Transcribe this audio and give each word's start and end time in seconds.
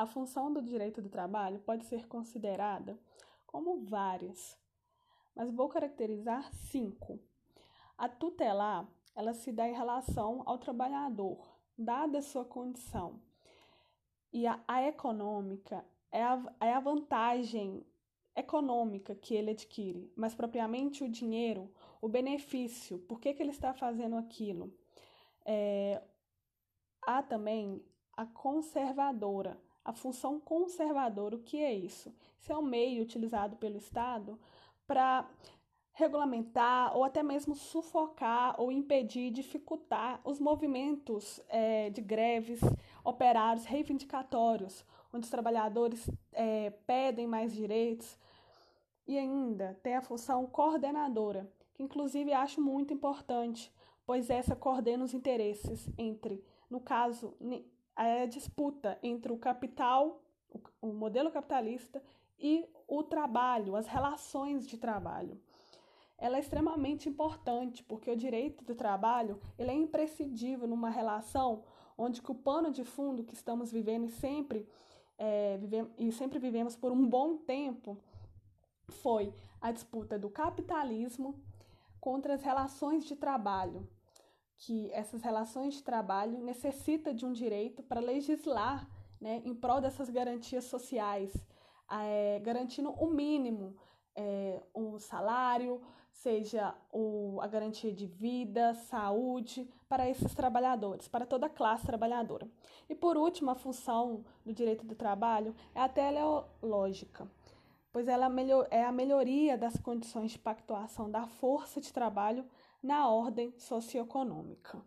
A 0.00 0.06
função 0.06 0.50
do 0.50 0.62
direito 0.62 1.02
do 1.02 1.10
trabalho 1.10 1.58
pode 1.58 1.84
ser 1.84 2.08
considerada 2.08 2.98
como 3.46 3.84
várias, 3.84 4.58
mas 5.36 5.50
vou 5.50 5.68
caracterizar 5.68 6.50
cinco. 6.54 7.20
A 7.98 8.08
tutelar, 8.08 8.88
ela 9.14 9.34
se 9.34 9.52
dá 9.52 9.68
em 9.68 9.74
relação 9.74 10.42
ao 10.46 10.56
trabalhador, 10.56 11.54
dada 11.76 12.22
sua 12.22 12.46
condição. 12.46 13.20
E 14.32 14.46
a, 14.46 14.58
a 14.66 14.82
econômica 14.84 15.84
é 16.10 16.22
a, 16.22 16.42
é 16.62 16.72
a 16.72 16.80
vantagem 16.80 17.84
econômica 18.34 19.14
que 19.14 19.34
ele 19.34 19.50
adquire, 19.50 20.10
mas 20.16 20.34
propriamente 20.34 21.04
o 21.04 21.10
dinheiro, 21.10 21.70
o 22.00 22.08
benefício, 22.08 23.00
por 23.00 23.20
que, 23.20 23.34
que 23.34 23.42
ele 23.42 23.50
está 23.50 23.74
fazendo 23.74 24.16
aquilo. 24.16 24.72
É, 25.44 26.02
há 27.02 27.22
também 27.22 27.84
a 28.16 28.24
conservadora, 28.24 29.60
a 29.84 29.92
função 29.92 30.38
conservadora. 30.38 31.36
O 31.36 31.42
que 31.42 31.58
é 31.58 31.72
isso? 31.72 32.14
Isso 32.38 32.52
é 32.52 32.56
um 32.56 32.62
meio 32.62 33.02
utilizado 33.02 33.56
pelo 33.56 33.76
Estado 33.76 34.38
para 34.86 35.28
regulamentar 35.92 36.96
ou 36.96 37.04
até 37.04 37.22
mesmo 37.22 37.54
sufocar 37.54 38.58
ou 38.58 38.72
impedir, 38.72 39.30
dificultar 39.30 40.20
os 40.24 40.40
movimentos 40.40 41.40
é, 41.48 41.90
de 41.90 42.00
greves, 42.00 42.60
operários, 43.04 43.66
reivindicatórios, 43.66 44.84
onde 45.12 45.24
os 45.24 45.30
trabalhadores 45.30 46.08
é, 46.32 46.70
pedem 46.86 47.26
mais 47.26 47.52
direitos. 47.52 48.18
E 49.06 49.18
ainda 49.18 49.78
tem 49.82 49.96
a 49.96 50.02
função 50.02 50.46
coordenadora, 50.46 51.50
que 51.74 51.82
inclusive 51.82 52.32
acho 52.32 52.60
muito 52.60 52.94
importante, 52.94 53.72
pois 54.06 54.30
essa 54.30 54.54
coordena 54.54 55.04
os 55.04 55.12
interesses 55.12 55.88
entre, 55.98 56.42
no 56.70 56.80
caso, 56.80 57.34
a 58.00 58.26
disputa 58.26 58.98
entre 59.02 59.30
o 59.30 59.36
capital, 59.36 60.22
o 60.80 60.88
modelo 60.88 61.30
capitalista 61.30 62.02
e 62.38 62.66
o 62.88 63.02
trabalho, 63.02 63.76
as 63.76 63.86
relações 63.86 64.66
de 64.66 64.78
trabalho. 64.78 65.38
Ela 66.16 66.36
é 66.36 66.40
extremamente 66.40 67.08
importante 67.08 67.82
porque 67.84 68.10
o 68.10 68.16
direito 68.16 68.64
do 68.64 68.74
trabalho 68.74 69.40
ele 69.58 69.70
é 69.70 69.74
imprescindível 69.74 70.66
numa 70.66 70.88
relação 70.88 71.62
onde 71.96 72.22
que 72.22 72.30
o 72.30 72.34
pano 72.34 72.70
de 72.70 72.84
fundo 72.84 73.22
que 73.22 73.34
estamos 73.34 73.70
vivendo 73.70 74.06
e 74.06 74.10
sempre 74.10 74.66
é, 75.18 75.58
vivemos, 75.58 75.92
e 75.98 76.10
sempre 76.12 76.38
vivemos 76.38 76.74
por 76.74 76.92
um 76.92 77.06
bom 77.06 77.36
tempo 77.36 77.98
foi 78.88 79.34
a 79.60 79.70
disputa 79.70 80.18
do 80.18 80.30
capitalismo 80.30 81.38
contra 82.00 82.34
as 82.34 82.42
relações 82.42 83.04
de 83.04 83.14
trabalho, 83.14 83.86
que 84.60 84.90
essas 84.92 85.22
relações 85.22 85.74
de 85.74 85.82
trabalho 85.82 86.38
necessitam 86.38 87.14
de 87.14 87.24
um 87.24 87.32
direito 87.32 87.82
para 87.82 87.98
legislar 87.98 88.86
né, 89.18 89.40
em 89.44 89.54
prol 89.54 89.80
dessas 89.80 90.10
garantias 90.10 90.64
sociais, 90.64 91.32
é, 91.90 92.38
garantindo 92.40 92.90
o 92.90 93.10
mínimo, 93.10 93.74
é, 94.14 94.62
o 94.74 94.98
salário, 94.98 95.80
seja 96.12 96.74
o, 96.92 97.38
a 97.40 97.46
garantia 97.46 97.90
de 97.90 98.06
vida, 98.06 98.74
saúde 98.74 99.66
para 99.88 100.08
esses 100.08 100.34
trabalhadores, 100.34 101.08
para 101.08 101.24
toda 101.24 101.46
a 101.46 101.50
classe 101.50 101.86
trabalhadora. 101.86 102.46
E 102.86 102.94
por 102.94 103.16
último, 103.16 103.50
a 103.50 103.54
função 103.54 104.24
do 104.44 104.52
direito 104.52 104.84
do 104.84 104.94
trabalho 104.94 105.54
é 105.74 105.80
a 105.80 105.88
teleológica, 105.88 107.26
pois 107.90 108.06
ela 108.08 108.30
é 108.70 108.84
a 108.84 108.92
melhoria 108.92 109.56
das 109.56 109.78
condições 109.78 110.32
de 110.32 110.38
pactuação 110.38 111.10
da 111.10 111.26
força 111.26 111.80
de 111.80 111.90
trabalho 111.90 112.44
na 112.82 113.08
ordem 113.08 113.52
socioeconômica. 113.58 114.82